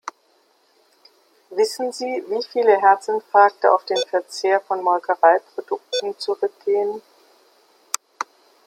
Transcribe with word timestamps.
Wissen 1.51 1.91
Sie, 1.91 2.23
wieviele 2.27 2.81
Herzinfarkte 2.81 3.71
auf 3.71 3.85
den 3.85 3.99
Verzehr 4.09 4.59
von 4.59 4.81
Molkereiprodukten 4.83 6.17
zurückgehen? 6.17 7.03